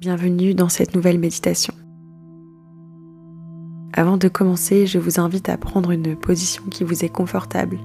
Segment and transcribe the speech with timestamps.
[0.00, 1.74] Bienvenue dans cette nouvelle méditation.
[3.92, 7.76] Avant de commencer, je vous invite à prendre une position qui vous est confortable.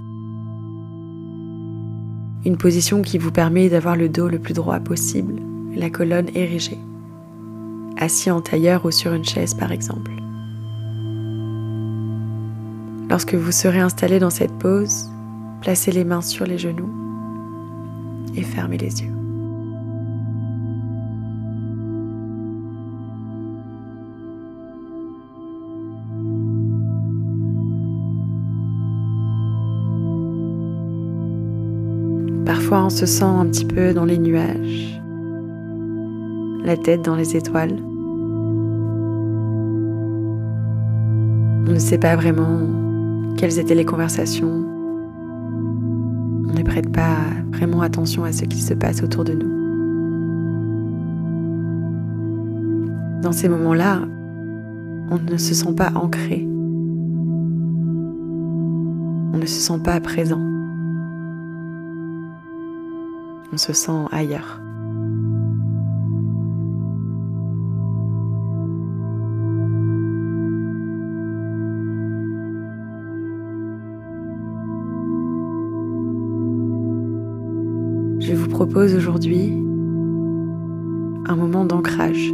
[2.46, 5.42] Une position qui vous permet d'avoir le dos le plus droit possible,
[5.76, 6.80] la colonne érigée.
[7.98, 10.14] Assis en tailleur ou sur une chaise par exemple.
[13.10, 15.10] Lorsque vous serez installé dans cette pose,
[15.60, 16.94] placez les mains sur les genoux
[18.38, 19.25] et fermez les yeux.
[32.78, 35.02] On se sent un petit peu dans les nuages,
[36.66, 37.78] la tête dans les étoiles.
[41.68, 42.60] On ne sait pas vraiment
[43.38, 44.66] quelles étaient les conversations.
[46.48, 47.16] On ne prête pas
[47.54, 49.52] vraiment attention à ce qui se passe autour de nous.
[53.22, 54.02] Dans ces moments-là,
[55.10, 56.46] on ne se sent pas ancré.
[59.34, 60.55] On ne se sent pas présent.
[63.54, 64.60] On se sent ailleurs.
[78.20, 79.52] Je vous propose aujourd'hui
[81.28, 82.32] un moment d'ancrage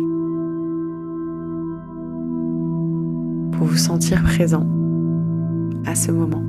[3.52, 4.66] pour vous sentir présent
[5.86, 6.44] à ce moment.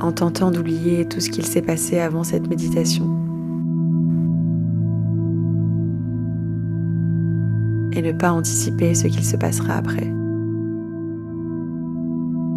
[0.00, 3.04] En tentant d'oublier tout ce qu'il s'est passé avant cette méditation.
[7.92, 10.12] Et ne pas anticiper ce qu'il se passera après.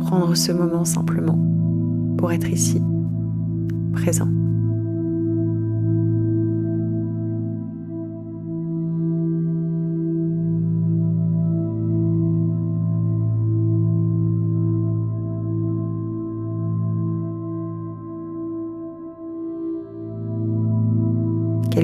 [0.06, 1.40] Prendre ce moment simplement
[2.18, 2.82] pour être ici
[3.94, 4.41] présent.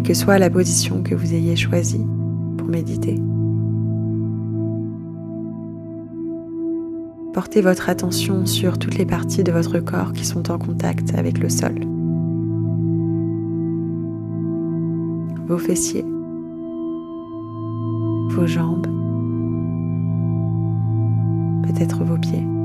[0.08, 2.08] Que soit la position que vous ayez choisie
[2.58, 3.20] pour méditer.
[7.34, 11.40] Portez votre attention sur toutes les parties de votre corps qui sont en contact avec
[11.40, 11.76] le sol.
[15.48, 16.06] vos fessiers,
[18.32, 18.88] vos jambes,
[21.64, 22.57] peut-être vos pieds.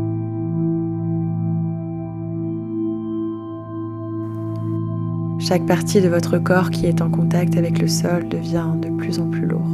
[5.44, 9.18] Chaque partie de votre corps qui est en contact avec le sol devient de plus
[9.18, 9.66] en plus lourd.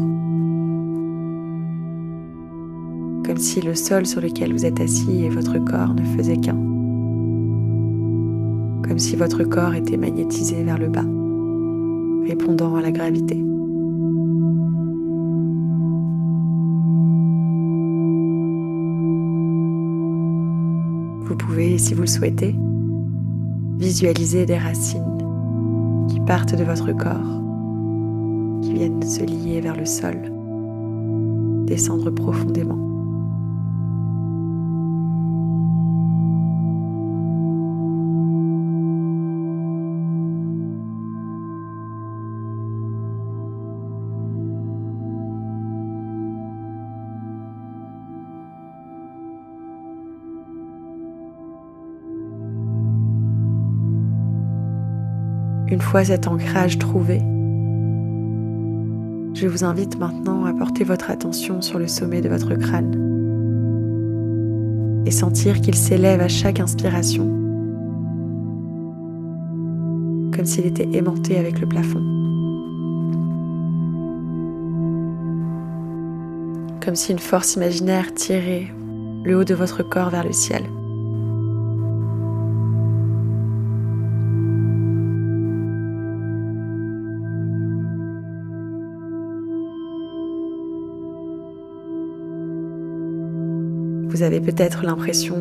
[3.27, 6.57] Comme si le sol sur lequel vous êtes assis et votre corps ne faisaient qu'un.
[8.83, 11.05] Comme si votre corps était magnétisé vers le bas
[12.27, 13.34] répondant à la gravité.
[21.27, 22.55] Vous pouvez, si vous le souhaitez,
[23.78, 25.28] visualiser des racines
[26.09, 27.43] qui partent de votre corps,
[28.63, 30.33] qui viennent se lier vers le sol,
[31.67, 32.88] descendre profondément.
[55.71, 57.19] Une fois cet ancrage trouvé,
[59.34, 63.05] je vous invite maintenant à porter votre attention sur le sommet de votre crâne
[65.05, 67.27] et sentir qu'il s'élève à chaque inspiration,
[70.34, 72.03] comme s'il était aimanté avec le plafond,
[76.83, 78.69] comme si une force imaginaire tirait
[79.23, 80.62] le haut de votre corps vers le ciel.
[94.09, 95.37] Vous avez peut-être l'impression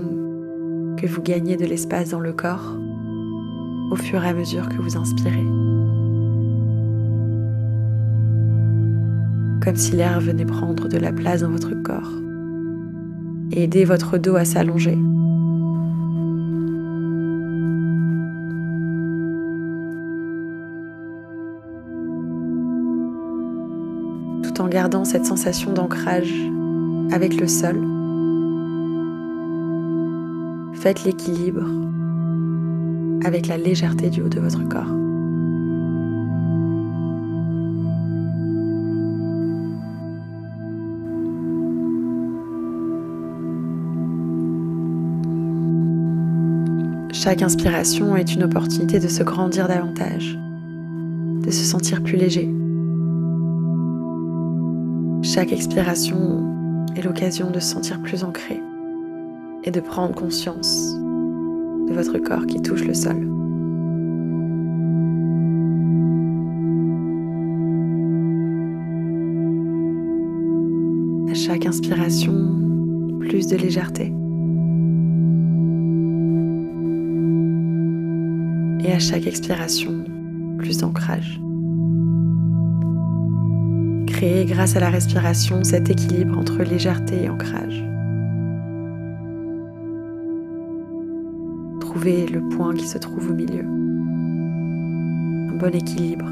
[0.98, 2.78] que vous gagnez de l'espace dans le corps
[3.92, 5.46] au fur et à mesure que vous inspirez.
[9.64, 12.12] Comme si l'air venait prendre de la place dans votre corps
[13.54, 14.98] et aider votre dos à s'allonger.
[24.44, 26.34] Tout en gardant cette sensation d'ancrage
[27.12, 27.97] avec le sol.
[30.80, 31.66] Faites l'équilibre
[33.26, 34.94] avec la légèreté du haut de votre corps.
[47.12, 50.38] Chaque inspiration est une opportunité de se grandir davantage,
[51.44, 52.50] de se sentir plus léger.
[55.24, 56.46] Chaque expiration
[56.96, 58.62] est l'occasion de se sentir plus ancré,
[59.68, 63.18] et de prendre conscience de votre corps qui touche le sol.
[71.30, 72.34] À chaque inspiration,
[73.20, 74.14] plus de légèreté.
[78.88, 80.06] Et à chaque expiration,
[80.58, 81.42] plus d'ancrage.
[84.08, 87.84] Créez grâce à la respiration cet équilibre entre légèreté et ancrage.
[92.06, 93.64] Le point qui se trouve au milieu.
[95.50, 96.30] Un bon équilibre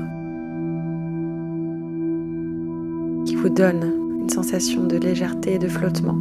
[3.26, 3.92] qui vous donne
[4.22, 6.18] une sensation de légèreté et de flottement,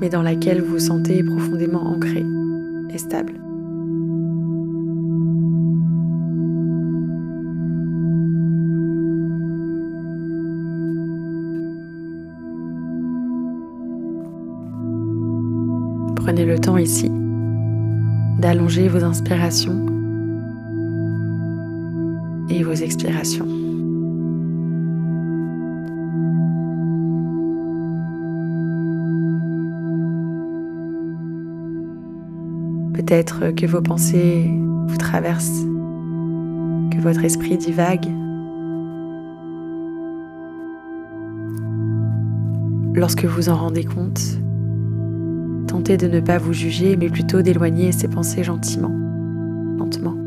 [0.00, 2.24] mais dans laquelle vous vous sentez profondément ancré
[2.88, 3.34] et stable.
[16.26, 17.08] Prenez le temps ici
[18.40, 19.86] d'allonger vos inspirations
[22.50, 23.46] et vos expirations.
[32.92, 34.50] Peut-être que vos pensées
[34.88, 35.64] vous traversent,
[36.90, 38.08] que votre esprit divague.
[42.94, 44.40] Lorsque vous en rendez compte,
[45.80, 48.92] de ne pas vous juger, mais plutôt d'éloigner ces pensées gentiment,
[49.78, 50.25] lentement.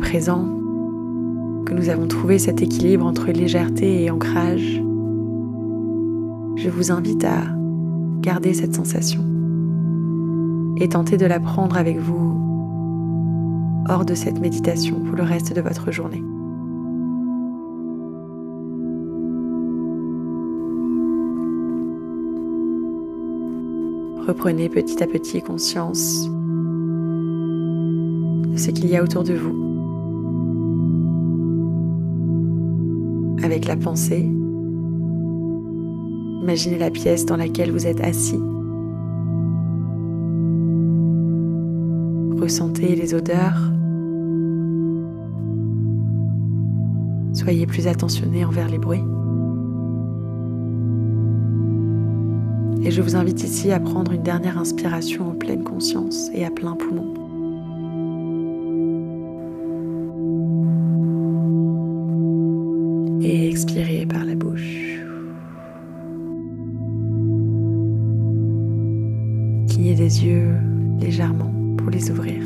[0.00, 0.46] Présent
[1.66, 4.82] que nous avons trouvé cet équilibre entre légèreté et ancrage,
[6.56, 7.42] je vous invite à
[8.20, 9.22] garder cette sensation
[10.78, 12.40] et tenter de la prendre avec vous
[13.88, 16.22] hors de cette méditation pour le reste de votre journée.
[24.26, 26.28] Reprenez petit à petit conscience
[28.46, 29.59] de ce qu'il y a autour de vous.
[33.42, 34.28] Avec la pensée.
[36.42, 38.40] Imaginez la pièce dans laquelle vous êtes assis.
[42.40, 43.70] Ressentez les odeurs.
[47.34, 49.04] Soyez plus attentionné envers les bruits.
[52.82, 56.50] Et je vous invite ici à prendre une dernière inspiration en pleine conscience et à
[56.50, 57.19] plein poumon.
[69.70, 70.56] Clignez les yeux
[70.98, 72.42] légèrement pour les ouvrir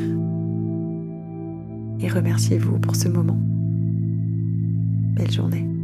[1.99, 3.39] et remerciez-vous pour ce moment.
[5.15, 5.74] Belle journée.